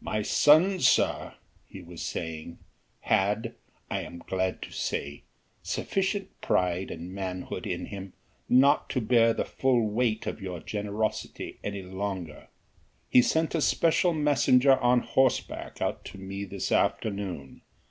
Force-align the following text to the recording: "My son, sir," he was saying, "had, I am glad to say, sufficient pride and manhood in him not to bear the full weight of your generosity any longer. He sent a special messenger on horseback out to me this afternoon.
"My 0.00 0.22
son, 0.22 0.80
sir," 0.80 1.34
he 1.68 1.82
was 1.82 2.00
saying, 2.00 2.56
"had, 3.00 3.54
I 3.90 4.00
am 4.00 4.20
glad 4.20 4.62
to 4.62 4.70
say, 4.72 5.24
sufficient 5.62 6.30
pride 6.40 6.90
and 6.90 7.14
manhood 7.14 7.66
in 7.66 7.84
him 7.84 8.14
not 8.48 8.88
to 8.88 9.02
bear 9.02 9.34
the 9.34 9.44
full 9.44 9.86
weight 9.86 10.26
of 10.26 10.40
your 10.40 10.60
generosity 10.60 11.58
any 11.62 11.82
longer. 11.82 12.48
He 13.10 13.20
sent 13.20 13.54
a 13.54 13.60
special 13.60 14.14
messenger 14.14 14.78
on 14.78 15.00
horseback 15.00 15.82
out 15.82 16.06
to 16.06 16.16
me 16.16 16.46
this 16.46 16.72
afternoon. 16.72 17.60